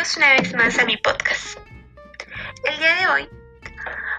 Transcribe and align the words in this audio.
Bienvenidos 0.00 0.16
una 0.16 0.32
vez 0.32 0.54
más 0.54 0.78
a 0.78 0.86
mi 0.86 0.96
podcast. 0.96 1.58
El 2.64 2.78
día 2.78 2.94
de 2.94 3.06
hoy 3.08 3.28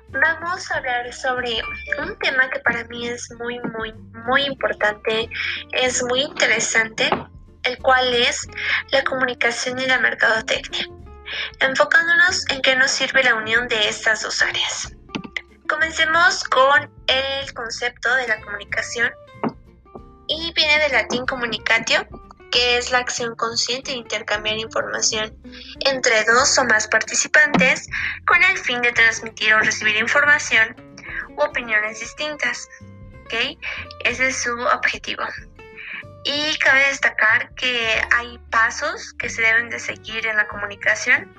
vamos 0.10 0.70
a 0.70 0.78
hablar 0.78 1.12
sobre 1.12 1.60
un 1.98 2.20
tema 2.20 2.48
que 2.52 2.60
para 2.60 2.84
mí 2.84 3.08
es 3.08 3.32
muy, 3.40 3.60
muy, 3.62 3.92
muy 4.28 4.44
importante, 4.44 5.28
es 5.72 6.04
muy 6.04 6.22
interesante, 6.22 7.10
el 7.64 7.80
cual 7.80 8.14
es 8.14 8.48
la 8.92 9.04
comunicación 9.06 9.80
y 9.80 9.88
la 9.88 9.98
mercadotecnia, 9.98 10.86
enfocándonos 11.62 12.48
en 12.52 12.62
qué 12.62 12.76
nos 12.76 12.92
sirve 12.92 13.24
la 13.24 13.34
unión 13.34 13.68
de 13.68 13.90
estas 13.90 14.22
dos 14.22 14.40
áreas. 14.44 14.94
Comencemos 15.68 16.44
con 16.44 16.92
el 17.08 17.54
concepto 17.56 18.14
de 18.18 18.28
la 18.28 18.40
comunicación 18.42 19.12
y 20.28 20.54
viene 20.54 20.78
del 20.78 20.92
latín 20.92 21.26
communicatio, 21.26 22.08
que 22.52 22.78
es 22.78 22.92
la 22.92 23.00
acción 23.00 23.36
consciente 23.36 23.92
de 23.92 23.98
intercambiar 23.98 24.58
información 24.58 25.36
entre 25.80 26.24
dos 26.26 26.58
o 26.58 26.66
más 26.66 26.88
participantes 26.88 27.88
con 28.28 28.44
el 28.44 28.58
fin 28.58 28.82
de 28.82 28.92
transmitir 28.92 29.54
o 29.54 29.60
recibir 29.60 29.96
información 29.98 30.76
u 31.38 31.42
opiniones 31.42 32.00
distintas. 32.00 32.68
¿okay? 33.26 33.58
Ese 34.04 34.28
es 34.28 34.44
su 34.44 34.52
objetivo. 34.52 35.24
Y 36.24 36.58
cabe 36.60 36.88
destacar 36.88 37.54
que 37.56 38.02
hay 38.16 38.38
pasos 38.52 39.14
que 39.14 39.30
se 39.30 39.42
deben 39.42 39.70
de 39.70 39.80
seguir 39.80 40.28
en 40.28 40.38
la 40.38 40.48
comunicación 40.48 41.34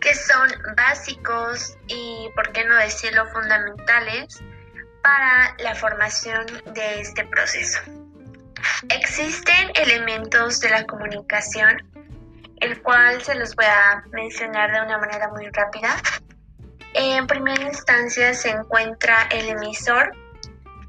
que 0.00 0.14
son 0.14 0.48
básicos 0.76 1.76
y, 1.88 2.28
por 2.34 2.52
qué 2.52 2.64
no 2.64 2.76
decirlo, 2.76 3.26
fundamentales 3.26 4.40
para 5.02 5.54
la 5.58 5.74
formación 5.74 6.46
de 6.74 7.00
este 7.00 7.24
proceso. 7.24 7.80
Existen 8.90 9.70
elementos 9.74 10.60
de 10.60 10.70
la 10.70 10.84
comunicación, 10.84 11.82
el 12.60 12.80
cual 12.82 13.22
se 13.22 13.34
los 13.34 13.54
voy 13.54 13.66
a 13.66 14.02
mencionar 14.12 14.72
de 14.72 14.80
una 14.82 14.98
manera 14.98 15.28
muy 15.28 15.48
rápida. 15.50 15.96
En 16.94 17.26
primera 17.26 17.62
instancia 17.62 18.34
se 18.34 18.50
encuentra 18.50 19.28
el 19.30 19.48
emisor, 19.48 20.12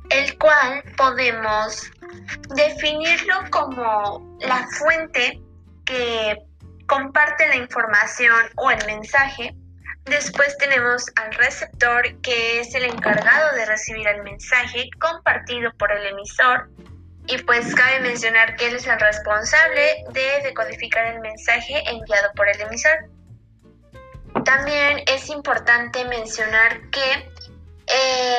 el 0.10 0.38
cual 0.38 0.84
podemos 0.98 1.92
definirlo 2.56 3.36
como 3.52 4.38
la 4.40 4.68
fuente 4.78 5.42
que 5.86 6.38
comparte 6.88 7.48
la 7.48 7.56
información 7.56 8.50
o 8.56 8.72
el 8.72 8.84
mensaje. 8.86 9.56
Después 10.06 10.58
tenemos 10.58 11.06
al 11.16 11.34
receptor, 11.34 12.04
que 12.22 12.62
es 12.62 12.74
el 12.74 12.86
encargado 12.86 13.56
de 13.56 13.66
recibir 13.66 14.08
el 14.08 14.24
mensaje 14.24 14.90
compartido 15.00 15.72
por 15.78 15.92
el 15.92 16.08
emisor. 16.08 16.70
Y 17.30 17.38
pues 17.44 17.76
cabe 17.76 18.00
mencionar 18.00 18.56
que 18.56 18.68
él 18.68 18.76
es 18.76 18.88
el 18.88 19.00
responsable 19.00 20.04
de 20.12 20.42
decodificar 20.44 21.06
el 21.14 21.20
mensaje 21.20 21.84
enviado 21.88 22.32
por 22.36 22.50
el 22.50 22.60
emisor. 22.60 23.10
También 24.46 25.04
es 25.06 25.30
importante 25.30 26.06
mencionar 26.06 26.82
que 26.90 27.30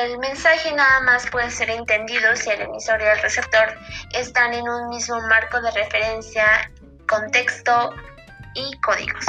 el 0.03 0.17
mensaje 0.19 0.73
nada 0.73 1.01
más 1.01 1.29
puede 1.29 1.49
ser 1.51 1.69
entendido 1.69 2.35
si 2.35 2.49
el 2.49 2.61
emisor 2.61 3.01
y 3.01 3.05
el 3.05 3.21
receptor 3.21 3.77
están 4.13 4.53
en 4.53 4.67
un 4.67 4.89
mismo 4.89 5.21
marco 5.21 5.61
de 5.61 5.71
referencia, 5.71 6.69
contexto 7.07 7.93
y 8.55 8.77
códigos. 8.81 9.25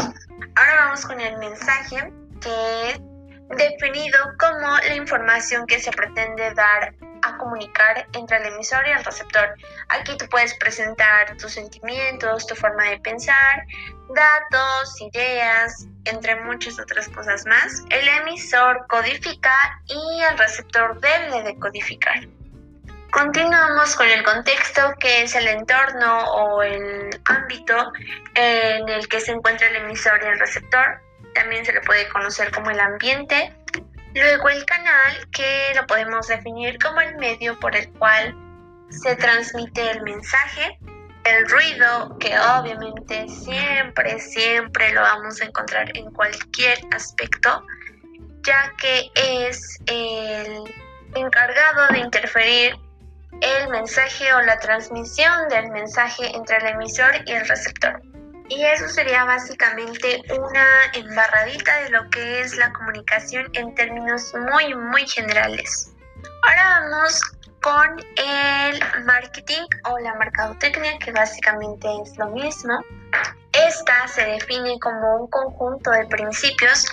Ahora 0.57 0.75
vamos 0.87 1.07
con 1.07 1.21
el 1.21 1.37
mensaje 1.39 2.13
que 2.41 2.91
es 2.91 3.01
definido 3.57 4.19
como 4.39 4.77
la 4.79 4.95
información 4.95 5.67
que 5.67 5.79
se 5.81 5.93
pretende 5.93 6.53
dar 6.55 6.95
comunicar 7.43 8.07
entre 8.13 8.37
el 8.39 8.47
emisor 8.47 8.87
y 8.87 8.93
el 8.93 9.05
receptor. 9.05 9.55
Aquí 9.89 10.17
tú 10.17 10.29
puedes 10.29 10.55
presentar 10.55 11.37
tus 11.37 11.53
sentimientos, 11.53 12.47
tu 12.47 12.55
forma 12.55 12.85
de 12.85 12.99
pensar, 13.01 13.65
datos, 14.15 15.01
ideas, 15.01 15.87
entre 16.05 16.37
muchas 16.43 16.79
otras 16.79 17.09
cosas 17.09 17.45
más. 17.47 17.83
El 17.91 18.07
emisor 18.21 18.87
codifica 18.89 19.55
y 19.87 20.23
el 20.23 20.39
receptor 20.39 21.01
debe 21.01 21.43
de 21.43 21.59
codificar. 21.59 22.21
Continuamos 23.11 23.95
con 23.95 24.09
el 24.09 24.23
contexto, 24.23 24.95
que 24.99 25.25
es 25.25 25.35
el 25.35 25.47
entorno 25.47 26.33
o 26.33 26.63
el 26.63 27.11
ámbito 27.27 27.93
en 28.35 28.89
el 28.89 29.07
que 29.07 29.21
se 29.21 29.33
encuentra 29.33 29.67
el 29.69 29.77
emisor 29.77 30.19
y 30.25 30.29
el 30.29 30.39
receptor. 30.39 31.03
También 31.35 31.65
se 31.65 31.73
le 31.73 31.81
puede 31.83 32.09
conocer 32.09 32.51
como 32.53 32.71
el 32.71 32.81
ambiente. 32.81 33.55
Luego 34.15 34.49
el 34.51 34.65
canal, 34.67 35.29
que 35.31 35.73
lo 35.75 35.87
podemos 35.87 36.29
definir 36.29 36.79
como 36.79 37.01
el 37.01 37.17
medio 37.17 37.59
por 37.59 37.75
el 37.75 37.91
cual 37.95 38.37
se 38.91 39.17
transmite 39.17 39.91
el 39.91 40.03
mensaje. 40.03 40.79
El 41.25 41.49
ruido, 41.49 42.19
que 42.19 42.39
obviamente 42.39 43.29
siempre, 43.29 44.19
siempre 44.19 44.93
lo 44.93 45.03
vamos 45.03 45.41
a 45.41 45.45
encontrar 45.47 45.97
en 45.97 46.11
cualquier 46.11 46.79
aspecto, 46.93 47.65
ya 48.43 48.73
que 48.77 49.11
es 49.15 49.79
el 49.87 50.65
encargado 51.15 51.89
de 51.93 51.99
interferir 52.01 52.77
el 53.41 53.69
mensaje 53.69 54.33
o 54.35 54.43
la 54.43 54.59
transmisión 54.59 55.49
del 55.49 55.71
mensaje 55.71 56.35
entre 56.37 56.59
el 56.59 56.67
emisor 56.75 57.13
y 57.25 57.33
el 57.33 57.49
receptor. 57.49 58.03
Y 58.49 58.65
eso 58.65 58.89
sería 58.89 59.25
básicamente 59.25 60.23
una 60.31 60.67
embarradita 60.95 61.77
de 61.85 61.91
lo 61.91 62.09
que 62.11 62.41
es 62.41 62.57
la 62.57 62.73
comunicación 62.73 63.49
en 63.55 63.75
términos 63.75 64.33
muy, 64.51 64.75
muy 64.75 65.07
generales. 65.09 65.93
Ahora 66.43 66.81
vamos 66.81 67.21
con 67.63 68.01
el 68.17 69.05
marketing 69.05 69.63
o 69.85 69.99
la 70.01 70.15
mercadotecnia, 70.17 70.99
que 70.99 71.13
básicamente 71.13 71.89
es 72.03 72.17
lo 72.19 72.29
mismo. 72.31 72.81
Esta 73.53 74.09
se 74.09 74.25
define 74.25 74.79
como 74.81 75.23
un 75.23 75.31
conjunto 75.31 75.91
de 75.91 76.07
principios 76.07 76.85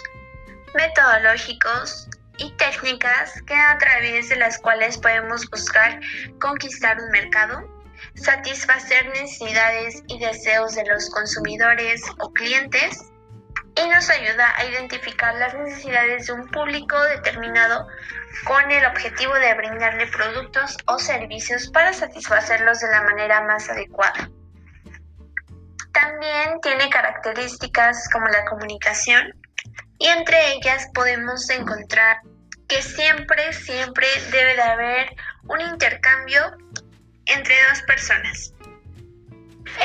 metodológicos 0.76 2.08
y 2.38 2.52
técnicas 2.52 3.42
que 3.44 3.56
a 3.56 3.78
través 3.78 4.30
de 4.30 4.36
las 4.38 4.60
cuales 4.60 4.98
podemos 4.98 5.50
buscar 5.50 6.00
conquistar 6.40 6.98
un 7.00 7.10
mercado 7.12 7.79
satisfacer 8.16 9.08
necesidades 9.10 10.04
y 10.08 10.20
deseos 10.20 10.76
de 10.76 10.86
los 10.86 11.10
consumidores 11.10 12.02
o 12.20 12.32
clientes 12.34 13.12
y 13.76 13.88
nos 13.88 14.10
ayuda 14.10 14.54
a 14.58 14.66
identificar 14.66 15.36
las 15.36 15.54
necesidades 15.54 16.28
de 16.28 16.34
un 16.34 16.48
público 16.48 17.02
determinado 17.04 17.88
con 18.46 18.72
el 18.72 18.86
objetivo 18.86 19.34
de 19.36 19.54
brindarle 19.54 20.08
productos 20.08 20.78
o 20.88 21.00
servicios 21.00 21.70
para 21.70 21.94
satisfacerlos 21.94 22.80
de 22.80 22.90
la 22.90 23.04
manera 23.04 23.42
más 23.42 23.70
adecuada. 23.70 24.30
También 25.94 26.60
tiene 26.62 26.90
características 26.90 28.10
como 28.12 28.28
la 28.28 28.46
comunicación 28.46 29.34
y 29.98 30.08
entre 30.08 30.54
ellas 30.54 30.90
podemos 30.94 31.50
encontrar 31.50 32.18
que 32.68 32.82
siempre, 32.82 33.52
siempre 33.54 34.08
debe 34.32 34.56
de 34.56 34.62
haber 34.62 35.16
un 35.48 35.60
intercambio 35.62 36.42
entre 37.30 37.56
dos 37.70 37.82
personas. 37.84 38.54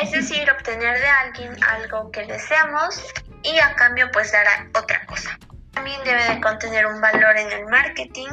Es 0.03 0.13
decir, 0.13 0.51
obtener 0.51 0.99
de 0.99 1.07
alguien 1.07 1.57
algo 1.65 2.11
que 2.11 2.25
deseamos 2.27 3.03
y 3.43 3.59
a 3.59 3.75
cambio 3.75 4.11
pues 4.13 4.33
dará 4.33 4.69
otra 4.75 5.05
cosa. 5.07 5.39
También 5.73 6.03
debe 6.05 6.25
de 6.25 6.41
contener 6.41 6.87
un 6.87 7.01
valor 7.01 7.37
en 7.37 7.51
el 7.53 7.67
marketing, 7.67 8.31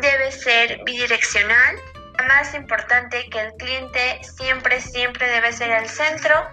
debe 0.00 0.32
ser 0.32 0.80
bidireccional. 0.84 1.76
Más 2.28 2.54
importante 2.54 3.28
que 3.30 3.40
el 3.40 3.52
cliente 3.54 4.20
siempre, 4.36 4.80
siempre 4.80 5.28
debe 5.28 5.52
ser 5.52 5.70
el 5.70 5.88
centro 5.88 6.48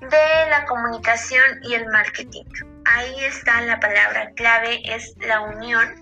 de 0.00 0.50
la 0.50 0.64
comunicación 0.66 1.60
y 1.62 1.74
el 1.74 1.86
marketing. 1.86 2.44
Ahí 2.86 3.24
está 3.24 3.60
la 3.62 3.80
palabra 3.80 4.30
clave, 4.34 4.80
es 4.84 5.14
la 5.18 5.40
unión 5.40 5.94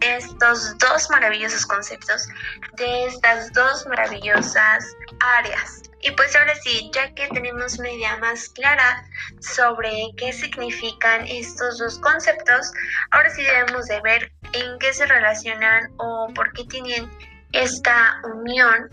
estos 0.00 0.76
dos 0.78 1.10
maravillosos 1.10 1.66
conceptos 1.66 2.28
de 2.74 3.06
estas 3.06 3.52
dos 3.52 3.86
maravillosas 3.86 4.84
áreas. 5.20 5.82
Y 6.00 6.12
pues 6.12 6.34
ahora 6.36 6.54
sí, 6.62 6.90
ya 6.94 7.12
que 7.14 7.26
tenemos 7.28 7.78
una 7.78 7.90
idea 7.90 8.16
más 8.18 8.48
clara 8.50 9.04
sobre 9.40 10.10
qué 10.16 10.32
significan 10.32 11.26
estos 11.26 11.78
dos 11.78 11.98
conceptos, 11.98 12.70
ahora 13.10 13.30
sí 13.30 13.42
debemos 13.42 13.86
de 13.86 14.00
ver 14.02 14.32
en 14.52 14.78
qué 14.78 14.92
se 14.92 15.06
relacionan 15.06 15.92
o 15.96 16.28
por 16.34 16.52
qué 16.52 16.64
tienen 16.64 17.10
esta 17.52 18.20
unión 18.24 18.90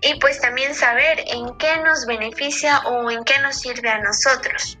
y 0.00 0.18
pues 0.18 0.40
también 0.40 0.74
saber 0.74 1.20
en 1.26 1.56
qué 1.58 1.78
nos 1.78 2.06
beneficia 2.06 2.80
o 2.80 3.10
en 3.10 3.22
qué 3.24 3.38
nos 3.38 3.60
sirve 3.60 3.88
a 3.88 4.00
nosotros. 4.00 4.78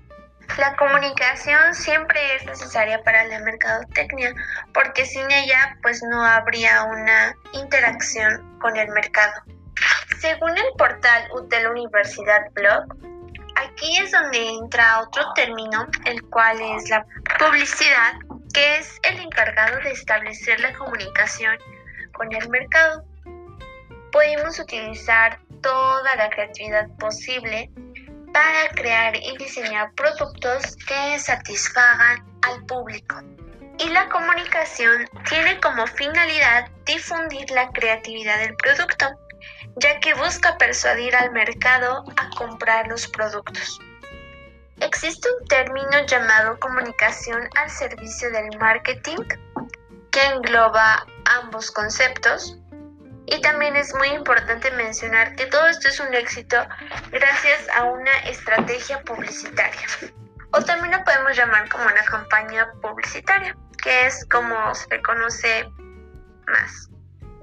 La 0.56 0.74
comunicación 0.76 1.74
siempre 1.74 2.36
es 2.36 2.44
necesaria 2.46 3.02
para 3.04 3.24
la 3.24 3.38
mercadotecnia 3.40 4.34
porque 4.72 5.04
sin 5.04 5.30
ella 5.30 5.76
pues 5.82 6.02
no 6.02 6.24
habría 6.24 6.84
una 6.84 7.34
interacción 7.52 8.58
con 8.58 8.76
el 8.76 8.88
mercado. 8.88 9.42
Según 10.20 10.56
el 10.58 10.66
portal 10.76 11.28
UTEL 11.32 11.68
Universidad 11.68 12.50
Blog, 12.54 12.86
aquí 13.54 13.98
es 13.98 14.10
donde 14.10 14.48
entra 14.48 15.00
otro 15.00 15.32
término, 15.34 15.86
el 16.06 16.22
cual 16.24 16.60
es 16.60 16.90
la 16.90 17.06
publicidad, 17.38 18.14
que 18.52 18.78
es 18.78 18.98
el 19.04 19.20
encargado 19.20 19.78
de 19.80 19.92
establecer 19.92 20.58
la 20.58 20.72
comunicación 20.72 21.56
con 22.14 22.32
el 22.32 22.48
mercado. 22.48 23.04
Podemos 24.10 24.58
utilizar 24.58 25.38
toda 25.62 26.16
la 26.16 26.30
creatividad 26.30 26.88
posible 26.98 27.70
para 28.38 28.68
crear 28.68 29.16
y 29.16 29.36
diseñar 29.36 29.92
productos 29.94 30.76
que 30.86 31.18
satisfagan 31.18 32.24
al 32.42 32.64
público. 32.66 33.16
Y 33.80 33.88
la 33.88 34.08
comunicación 34.10 35.06
tiene 35.28 35.58
como 35.58 35.84
finalidad 35.88 36.70
difundir 36.86 37.50
la 37.50 37.68
creatividad 37.72 38.38
del 38.38 38.54
producto, 38.54 39.06
ya 39.82 39.98
que 39.98 40.14
busca 40.14 40.56
persuadir 40.56 41.16
al 41.16 41.32
mercado 41.32 42.04
a 42.16 42.30
comprar 42.36 42.86
los 42.86 43.08
productos. 43.08 43.80
Existe 44.82 45.28
un 45.40 45.48
término 45.48 46.06
llamado 46.06 46.60
comunicación 46.60 47.48
al 47.56 47.68
servicio 47.68 48.30
del 48.30 48.56
marketing 48.60 49.18
que 50.12 50.24
engloba 50.26 51.04
ambos 51.42 51.72
conceptos. 51.72 52.56
Y 53.30 53.40
también 53.42 53.76
es 53.76 53.94
muy 53.94 54.08
importante 54.08 54.70
mencionar 54.70 55.36
que 55.36 55.44
todo 55.46 55.66
esto 55.66 55.88
es 55.88 56.00
un 56.00 56.14
éxito 56.14 56.56
gracias 57.10 57.68
a 57.76 57.84
una 57.84 58.12
estrategia 58.20 59.02
publicitaria. 59.02 59.86
O 60.52 60.62
también 60.62 60.92
lo 60.96 61.04
podemos 61.04 61.36
llamar 61.36 61.68
como 61.68 61.84
una 61.84 62.04
campaña 62.04 62.72
publicitaria, 62.80 63.54
que 63.82 64.06
es 64.06 64.24
como 64.30 64.74
se 64.74 65.02
conoce 65.02 65.68
más, 66.46 66.88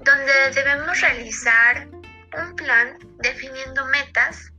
donde 0.00 0.50
debemos 0.52 1.00
realizar 1.00 1.86
un 1.86 2.56
plan 2.56 2.98
definiendo 3.18 3.86
metas 3.86 4.52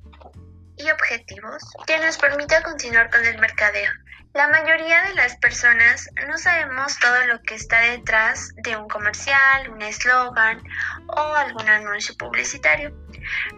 y 0.78 0.90
objetivos 0.90 1.62
que 1.86 2.00
nos 2.00 2.18
permita 2.18 2.64
continuar 2.64 3.12
con 3.12 3.26
el 3.26 3.38
mercadeo. 3.38 3.92
La 4.38 4.48
mayoría 4.50 5.02
de 5.02 5.16
las 5.16 5.36
personas 5.38 6.12
no 6.28 6.38
sabemos 6.38 7.00
todo 7.00 7.26
lo 7.26 7.42
que 7.42 7.56
está 7.56 7.80
detrás 7.80 8.54
de 8.58 8.78
un 8.78 8.88
comercial, 8.88 9.68
un 9.72 9.82
eslogan 9.82 10.62
o 11.08 11.34
algún 11.34 11.68
anuncio 11.68 12.16
publicitario. 12.18 12.92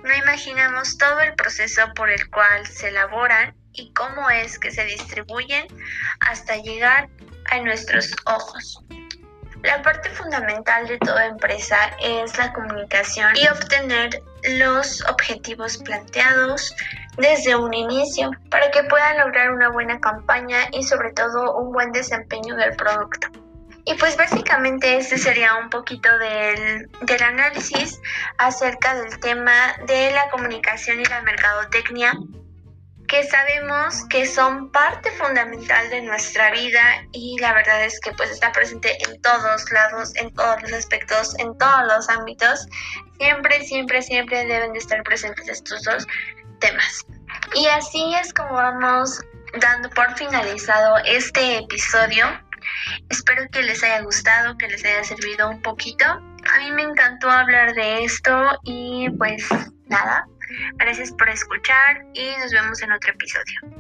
No 0.05 0.15
imaginamos 0.15 0.97
todo 0.97 1.19
el 1.19 1.35
proceso 1.35 1.81
por 1.95 2.09
el 2.09 2.29
cual 2.29 2.65
se 2.65 2.87
elaboran 2.87 3.57
y 3.73 3.91
cómo 3.91 4.29
es 4.29 4.57
que 4.57 4.71
se 4.71 4.85
distribuyen 4.85 5.67
hasta 6.21 6.55
llegar 6.55 7.09
a 7.51 7.59
nuestros 7.59 8.15
ojos. 8.25 8.81
La 9.63 9.81
parte 9.81 10.09
fundamental 10.11 10.87
de 10.87 10.97
toda 10.99 11.25
empresa 11.25 11.91
es 12.01 12.37
la 12.37 12.53
comunicación 12.53 13.35
y 13.35 13.45
obtener 13.49 14.23
los 14.57 15.03
objetivos 15.09 15.75
planteados 15.79 16.73
desde 17.19 17.55
un 17.55 17.73
inicio 17.73 18.31
para 18.49 18.71
que 18.71 18.83
puedan 18.83 19.17
lograr 19.19 19.51
una 19.51 19.69
buena 19.69 19.99
campaña 19.99 20.57
y 20.71 20.83
sobre 20.83 21.11
todo 21.11 21.57
un 21.57 21.71
buen 21.71 21.91
desempeño 21.91 22.55
del 22.55 22.75
producto. 22.75 23.27
Y 23.85 23.93
pues 23.95 24.15
básicamente 24.17 24.97
este 24.97 25.17
sería 25.17 25.55
un 25.55 25.69
poquito 25.69 26.09
del, 26.17 26.89
del 27.01 27.23
análisis 27.23 27.99
acerca 28.37 28.95
del 28.95 29.19
tema 29.19 29.75
de 29.87 30.11
la 30.11 30.29
comunicación 30.29 30.99
y 30.99 31.05
la 31.05 31.21
mercadotecnia 31.21 32.13
que 33.09 33.23
sabemos 33.23 34.05
que 34.09 34.27
son 34.27 34.71
parte 34.71 35.09
fundamental 35.11 35.89
de 35.89 36.01
nuestra 36.01 36.51
vida 36.51 37.03
y 37.11 37.39
la 37.39 37.53
verdad 37.53 37.83
es 37.83 37.99
que 37.99 38.11
pues 38.11 38.29
está 38.29 38.51
presente 38.51 38.95
en 39.03 39.19
todos 39.23 39.71
lados, 39.71 40.15
en 40.15 40.31
todos 40.35 40.61
los 40.61 40.71
aspectos, 40.73 41.37
en 41.39 41.57
todos 41.57 41.87
los 41.87 42.07
ámbitos. 42.07 42.67
Siempre, 43.17 43.63
siempre, 43.63 44.03
siempre 44.03 44.45
deben 44.45 44.73
de 44.73 44.79
estar 44.79 45.01
presentes 45.01 45.49
estos 45.49 45.81
dos 45.81 46.05
temas. 46.59 47.05
Y 47.55 47.67
así 47.67 48.13
es 48.15 48.33
como 48.33 48.53
vamos 48.53 49.21
dando 49.59 49.89
por 49.89 50.15
finalizado 50.17 50.97
este 51.05 51.57
episodio. 51.57 52.25
Espero 53.09 53.47
que 53.51 53.63
les 53.63 53.83
haya 53.83 54.01
gustado, 54.01 54.57
que 54.57 54.67
les 54.67 54.83
haya 54.85 55.03
servido 55.03 55.49
un 55.49 55.61
poquito. 55.61 56.05
A 56.05 56.57
mí 56.59 56.71
me 56.71 56.83
encantó 56.83 57.29
hablar 57.29 57.73
de 57.73 58.03
esto 58.03 58.59
y 58.63 59.09
pues 59.17 59.47
nada, 59.87 60.25
Gracias 60.75 61.11
por 61.11 61.29
escuchar 61.29 62.05
y 62.13 62.35
nos 62.37 62.51
vemos 62.51 62.81
en 62.81 62.91
otro 62.91 63.11
episodio. 63.11 63.78